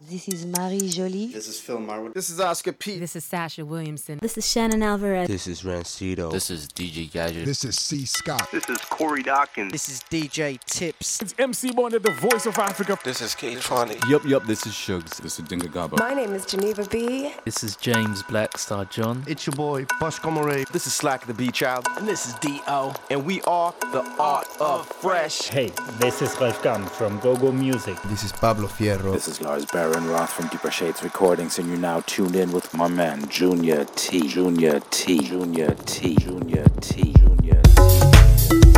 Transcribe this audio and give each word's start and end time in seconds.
This 0.00 0.28
is 0.28 0.46
Marie 0.46 0.88
Jolie. 0.88 1.26
This 1.28 1.48
is 1.48 1.60
Phil 1.60 1.78
Marwood. 1.78 2.14
This 2.14 2.30
is 2.30 2.40
Oscar 2.40 2.72
P. 2.72 2.98
This 2.98 3.16
is 3.16 3.24
Sasha 3.24 3.64
Williamson. 3.64 4.18
This 4.20 4.36
is 4.36 4.50
Shannon 4.50 4.82
Alvarez. 4.82 5.28
This 5.28 5.46
is 5.46 5.62
Rancido. 5.62 6.30
This 6.30 6.50
is 6.50 6.68
DJ 6.68 7.10
Gadget. 7.10 7.44
This 7.44 7.64
is 7.64 7.76
C. 7.76 8.04
Scott. 8.04 8.48
This 8.52 8.68
is 8.68 8.78
Corey 8.78 9.22
Dawkins. 9.22 9.72
This 9.72 9.88
is 9.88 10.00
DJ 10.10 10.58
Tips. 10.64 11.20
It's 11.22 11.34
MC 11.38 11.70
Bonda, 11.70 12.02
the 12.02 12.12
voice 12.12 12.46
of 12.46 12.58
Africa. 12.58 12.98
This 13.04 13.20
is 13.20 13.34
K 13.34 13.54
Tronic. 13.56 14.08
Yup, 14.08 14.24
yup, 14.24 14.44
this 14.44 14.66
is 14.66 14.72
Shugs. 14.72 15.16
This 15.16 15.38
is 15.38 15.46
Dinga 15.46 15.70
Gabo. 15.72 15.98
My 15.98 16.14
name 16.14 16.32
is 16.34 16.46
Geneva 16.46 16.84
B. 16.90 17.32
This 17.44 17.64
is 17.64 17.76
James 17.76 18.22
Blackstar 18.22 18.88
John. 18.90 19.24
It's 19.26 19.46
your 19.46 19.54
boy, 19.56 19.86
Bush 20.00 20.18
Comore. 20.18 20.66
This 20.68 20.86
is 20.86 20.94
Slack 20.94 21.26
the 21.26 21.34
Beat 21.34 21.54
Child. 21.54 21.86
And 21.96 22.06
this 22.06 22.26
is 22.26 22.34
D.O. 22.34 22.94
And 23.10 23.24
we 23.24 23.42
are 23.42 23.74
the 23.92 24.02
Art 24.18 24.48
of 24.60 24.86
Fresh. 24.86 25.48
Hey, 25.48 25.72
this 25.98 26.22
is 26.22 26.34
Ralf 26.40 26.62
Gum 26.62 26.86
from 26.86 27.18
GoGo 27.20 27.52
Music. 27.52 27.96
This 28.06 28.24
is 28.24 28.32
Pablo 28.32 28.68
Fierro. 28.68 29.12
This 29.12 29.28
is 29.28 29.40
Lars 29.40 29.64
Behrenroth 29.82 30.28
from 30.28 30.46
Deeper 30.46 30.70
Shades 30.70 31.02
Recordings, 31.02 31.58
and 31.58 31.68
you're 31.68 31.76
now 31.76 32.02
tuned 32.02 32.36
in 32.36 32.52
with 32.52 32.72
my 32.72 32.86
man 32.86 33.28
Junior 33.28 33.84
T. 33.96 34.28
Junior 34.28 34.78
T. 34.90 35.18
Junior 35.26 35.74
T. 35.86 36.14
Junior 36.14 36.64
T. 36.80 37.12
Junior 37.12 37.60
T. 37.62 38.71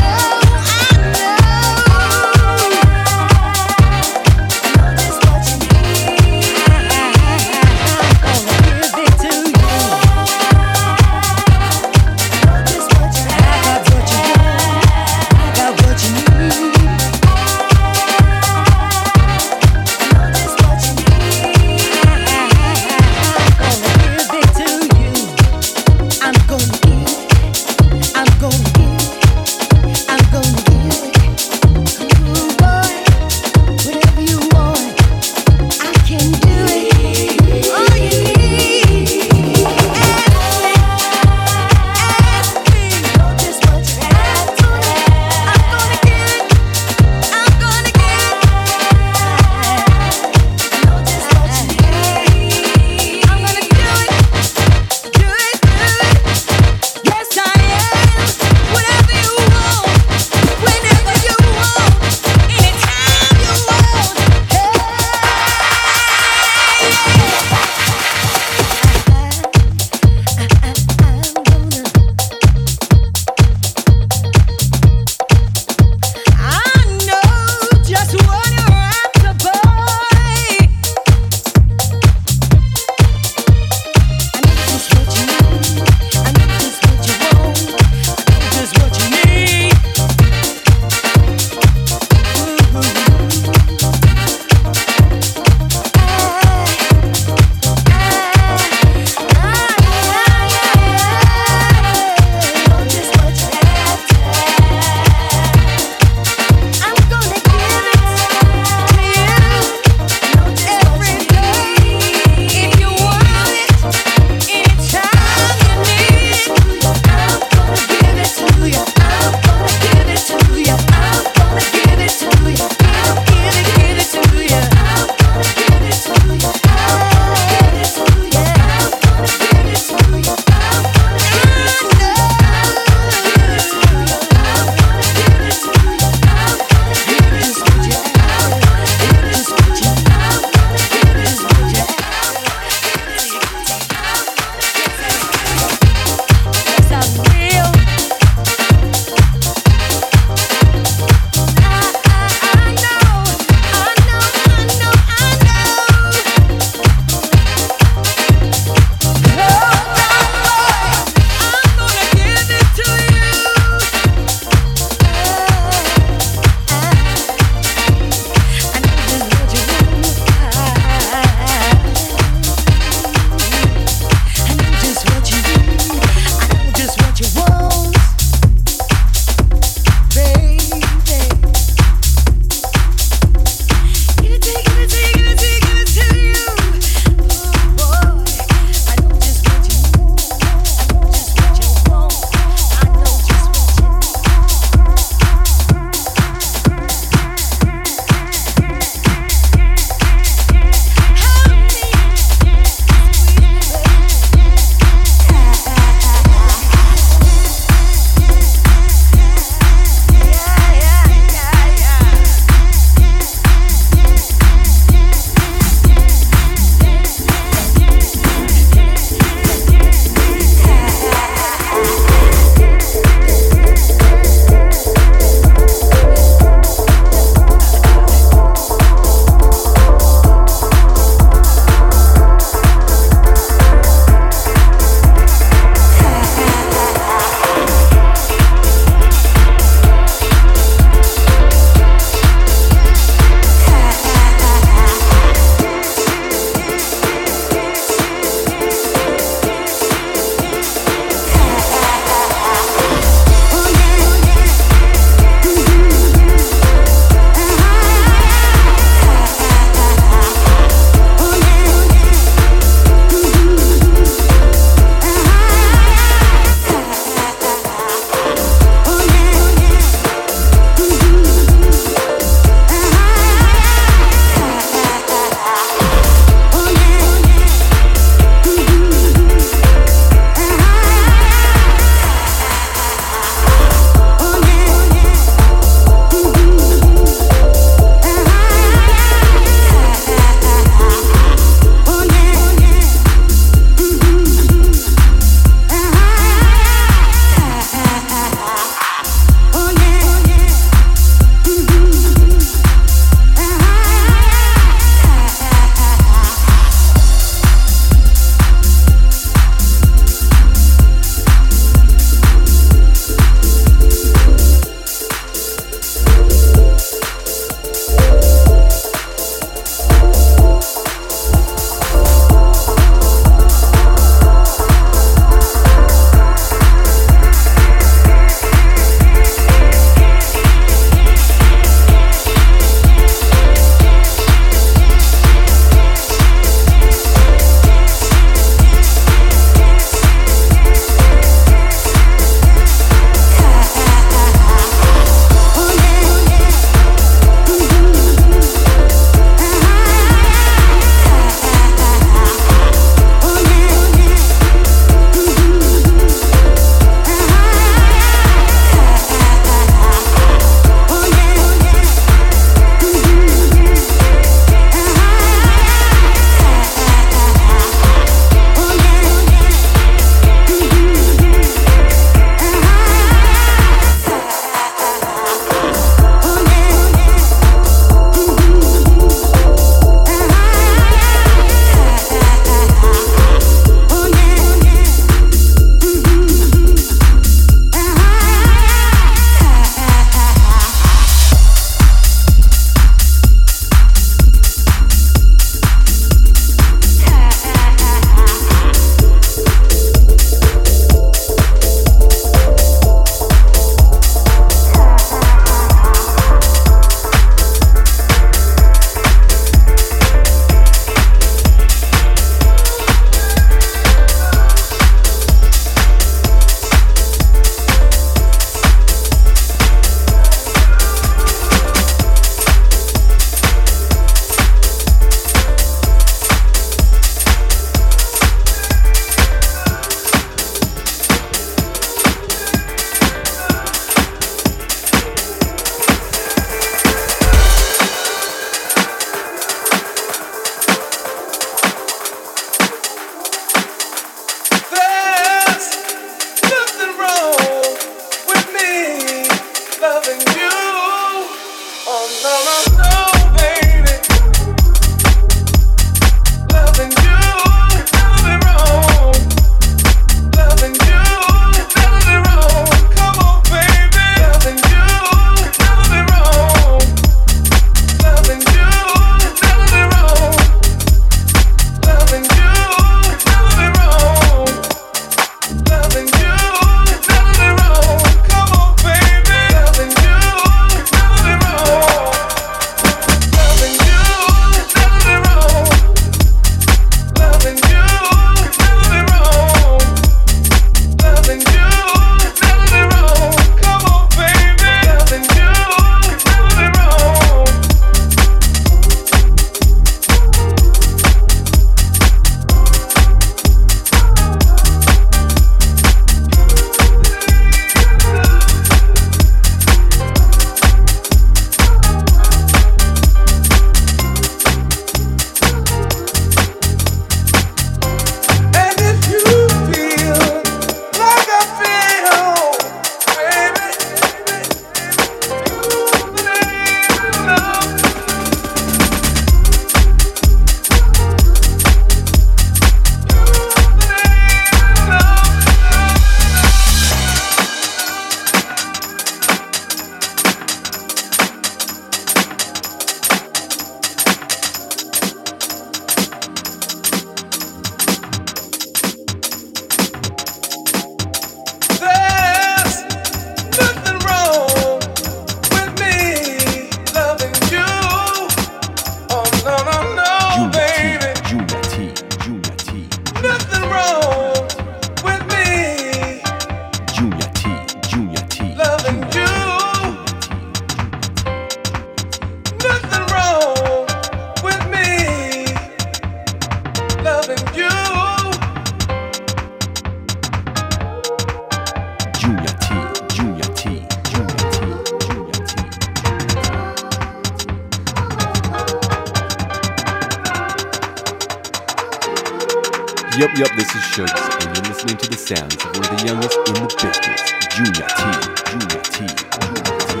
Yup, 593.20 593.36
yup, 593.36 593.50
this 593.54 593.68
is 593.74 593.82
Shirts, 593.84 594.14
and 594.14 594.56
you're 594.56 594.64
listening 594.64 594.96
to 594.96 595.10
the 595.10 595.18
sounds 595.18 595.54
of 595.56 595.76
one 595.76 595.84
of 595.84 595.98
the 596.00 596.06
youngest 596.06 596.38
in 596.48 596.54
the 596.54 596.64
business, 596.80 597.20
Junior 597.52 597.84
T. 597.84 598.00
Junior 598.48 598.80
T. 598.80 599.04
Junior 599.36 599.68
T. 599.76 600.00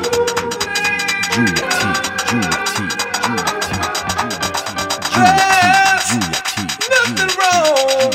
Junior 1.28 1.68
T. 1.68 1.92
Junior 2.32 2.64
T. 2.64 2.80
Junior 6.08 6.40
T. 6.48 6.64
Nothing 6.88 7.28
wrong 7.36 8.08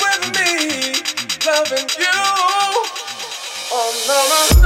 with 0.00 0.24
me 0.32 0.96
loving 1.44 1.88
you. 2.00 2.16
Oh, 3.70 3.92
no, 4.08 4.57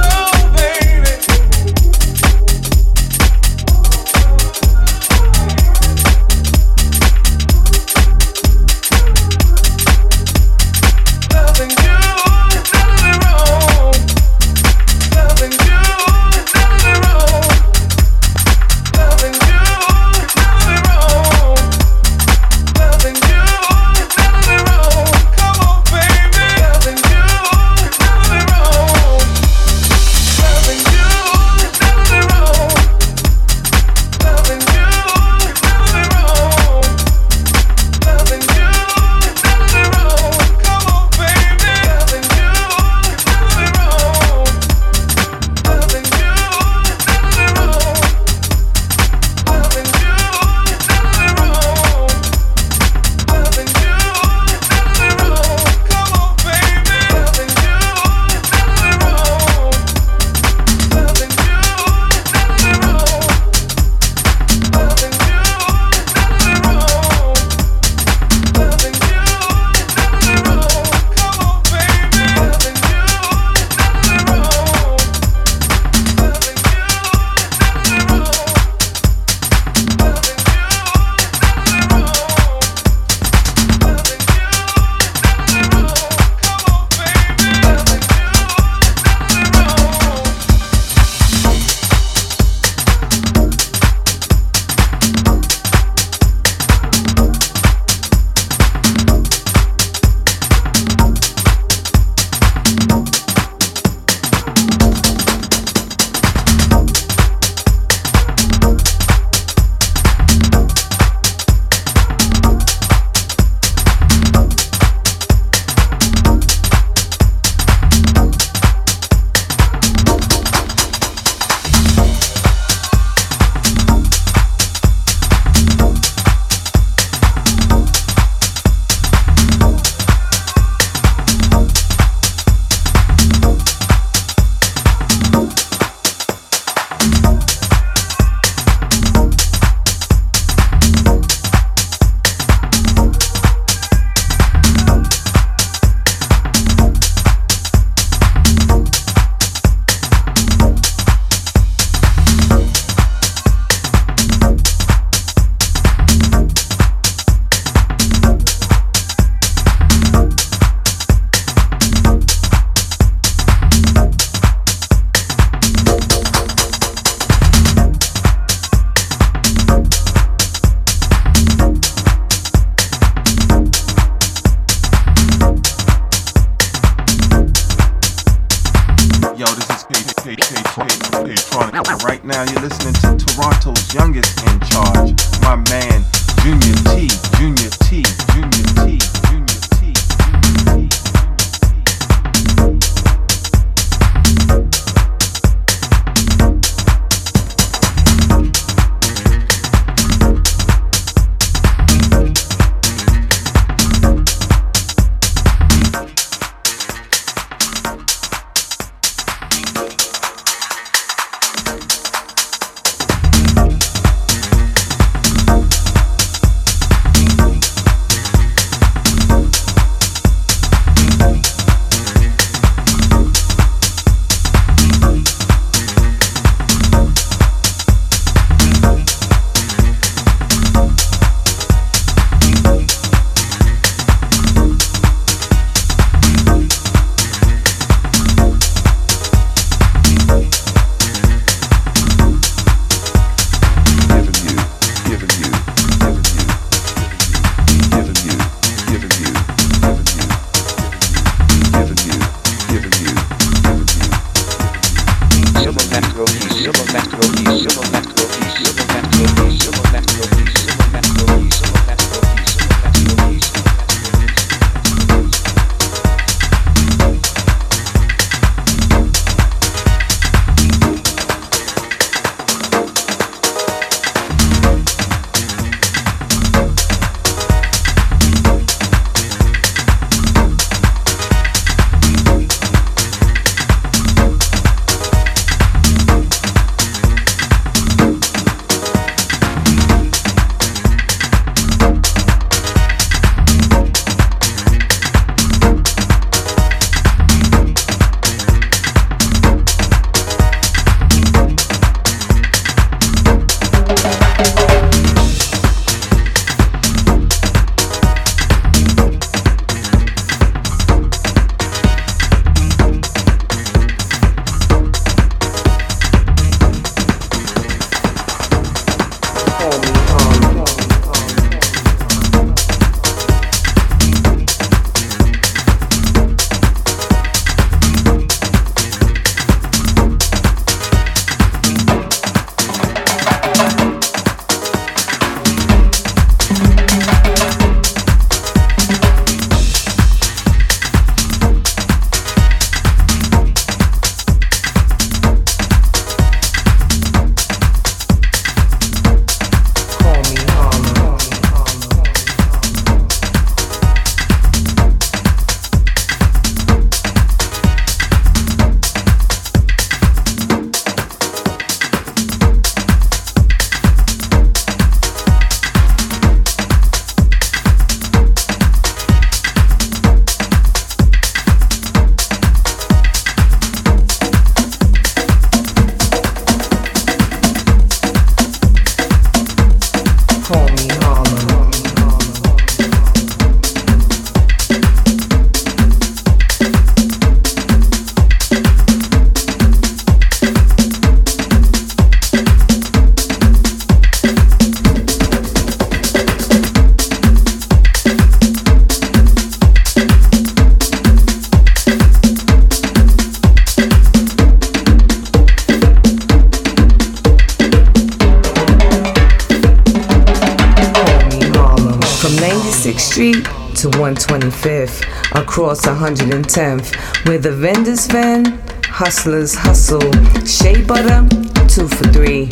110th, 416.03 417.25
where 417.25 417.37
the 417.37 417.49
vendors 417.49 418.07
van, 418.07 418.43
hustlers 418.83 419.55
hustle. 419.55 420.01
Shea 420.45 420.83
butter, 420.83 421.25
two 421.69 421.87
for 421.87 422.11
three. 422.11 422.47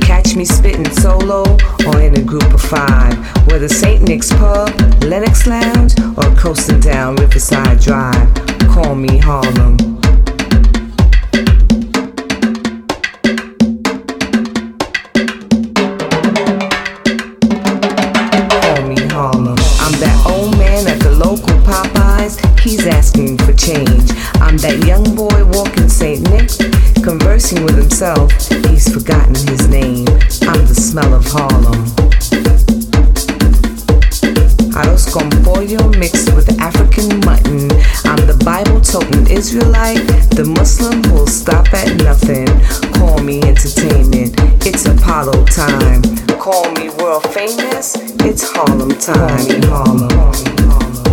Catch 0.00 0.34
me 0.34 0.44
spitting 0.44 0.90
solo 0.90 1.56
or 1.86 2.00
in 2.00 2.18
a 2.18 2.22
group 2.22 2.52
of 2.52 2.60
five. 2.60 3.14
Whether 3.46 3.68
St. 3.68 4.02
Nick's 4.02 4.32
Pub, 4.32 4.68
Lenox 5.04 5.46
Lounge, 5.46 5.94
or 6.16 6.34
coasting 6.34 6.80
down 6.80 7.14
Riverside 7.14 7.78
Drive, 7.78 8.34
call 8.68 8.96
me 8.96 9.18
Harlem. 9.18 9.95
himself, 28.06 28.30
he's 28.70 28.92
forgotten 28.92 29.34
his 29.34 29.68
name. 29.68 30.06
I'm 30.42 30.66
the 30.66 30.74
smell 30.74 31.12
of 31.14 31.24
Harlem. 31.26 31.84
Arroz 34.74 35.10
con 35.12 35.30
pollo 35.42 35.88
mixed 35.98 36.32
with 36.34 36.48
African 36.60 37.20
mutton. 37.20 37.70
I'm 38.04 38.26
the 38.26 38.40
Bible 38.44 38.80
toting 38.80 39.26
Israelite, 39.28 40.06
the 40.30 40.44
Muslim 40.44 41.02
will 41.12 41.26
stop 41.26 41.72
at 41.72 41.96
nothing. 42.02 42.46
Call 42.94 43.18
me 43.22 43.42
entertainment, 43.42 44.34
it's 44.64 44.86
Apollo 44.86 45.44
time. 45.46 46.02
Call 46.38 46.70
me 46.72 46.90
world 46.90 47.24
famous, 47.32 47.96
it's 48.24 48.44
Harlem 48.44 48.96
time. 48.98 49.62
Harlem, 49.62 50.10
Harlem, 50.10 50.56
Harlem. 50.68 51.05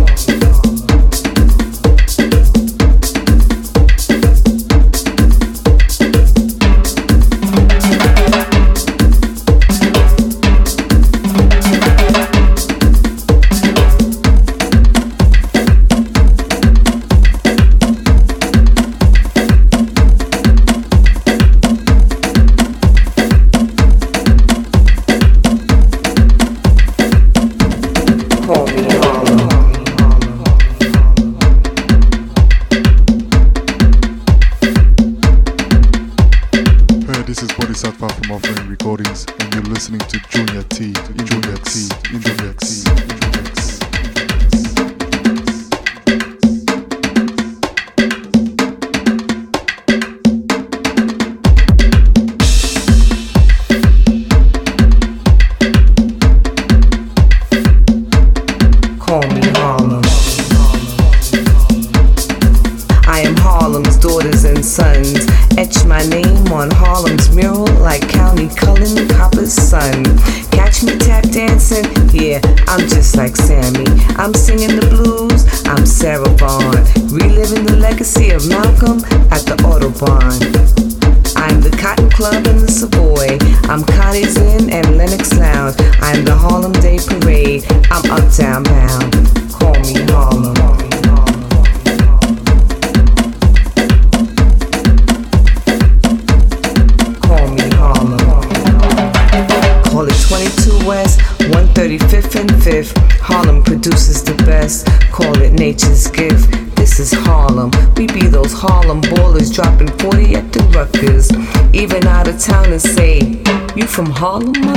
Call 114.24 114.38
them 114.38 114.73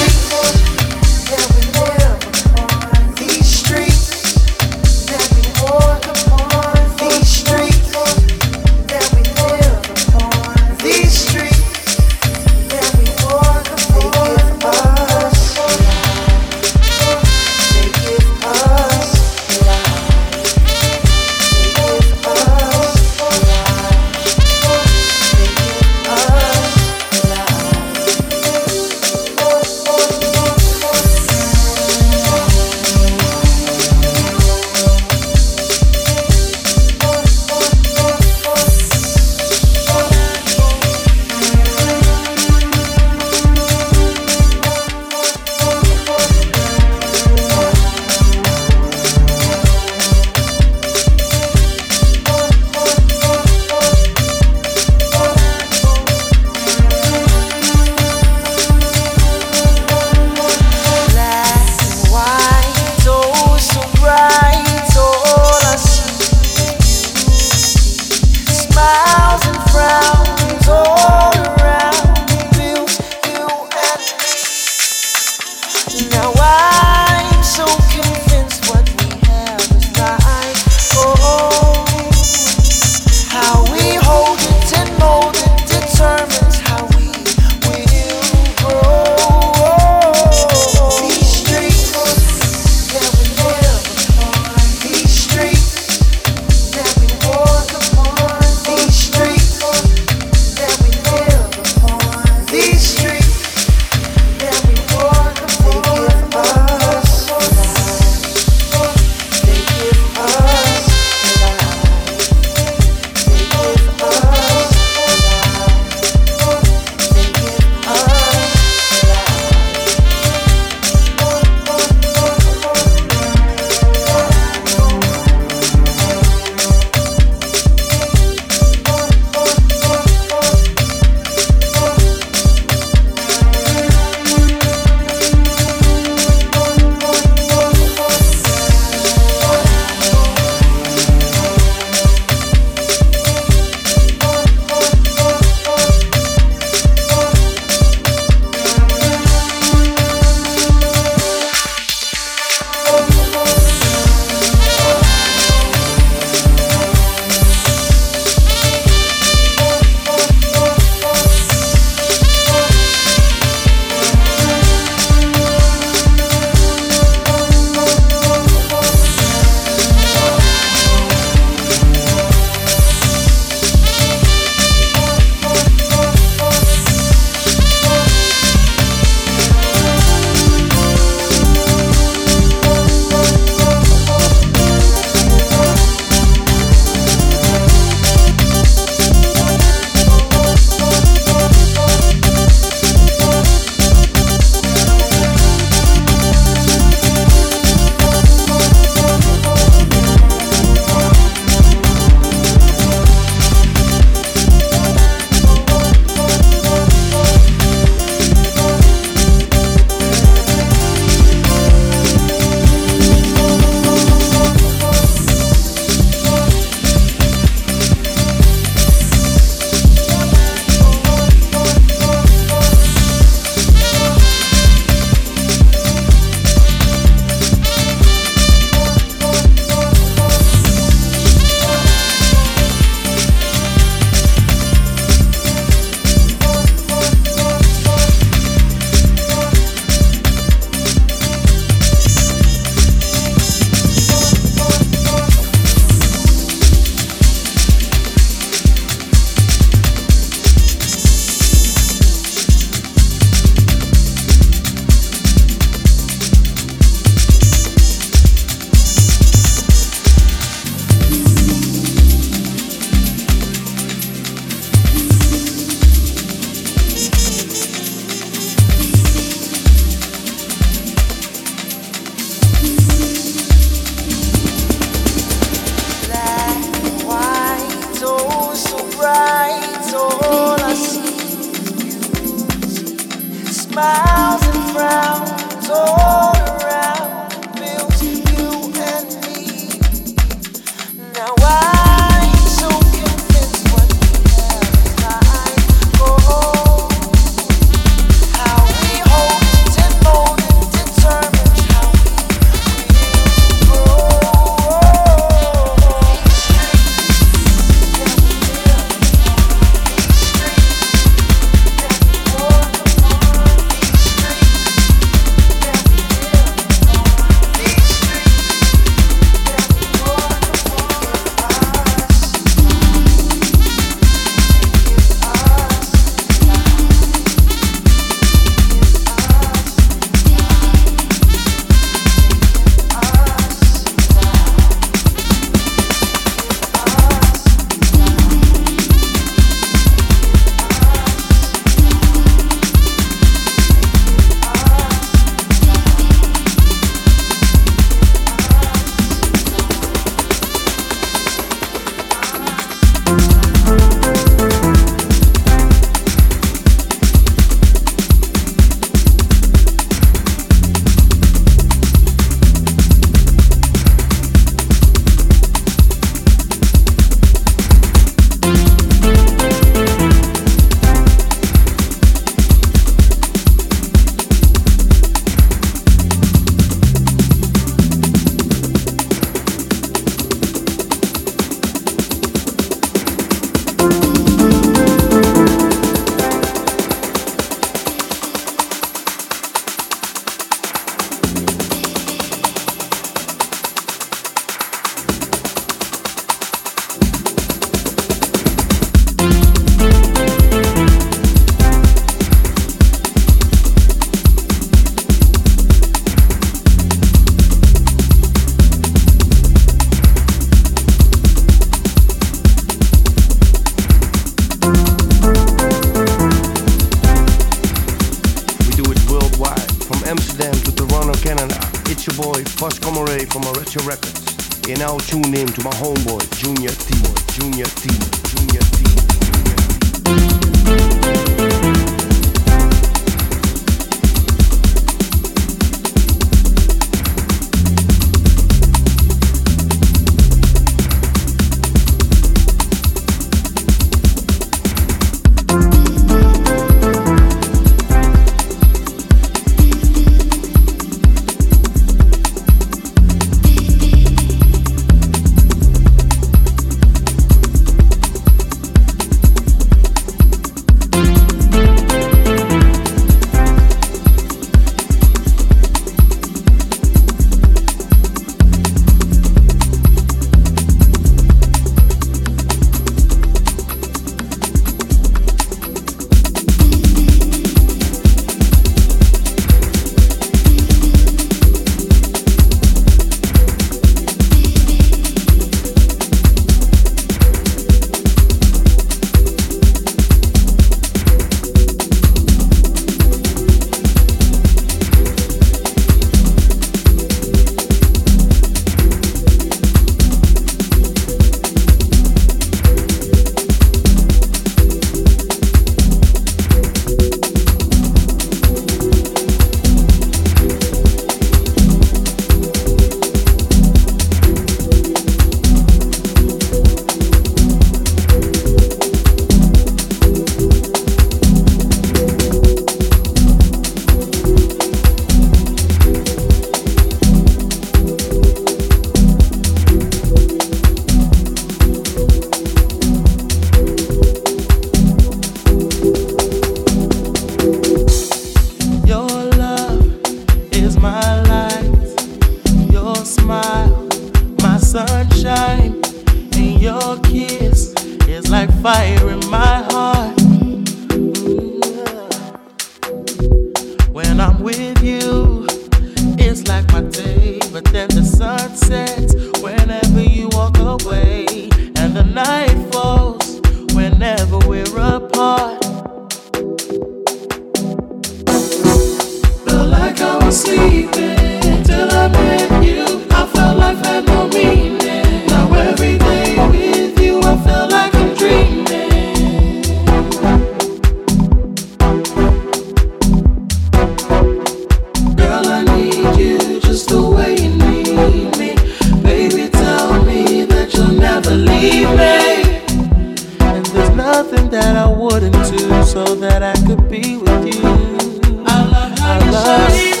nothing 594.23 594.49
that 594.51 594.75
I 594.75 594.87
wouldn't 594.87 595.33
do 595.33 595.83
so 595.83 596.03
that 596.15 596.43
I 596.43 596.53
could 596.67 596.87
be 596.87 597.17
with 597.17 597.55
you. 597.55 598.43
I 598.45 598.67
love 598.69 598.99
how 598.99 599.25
you 599.25 599.31
love 599.31 600.00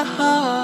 a 0.00 0.04
heart. 0.04 0.59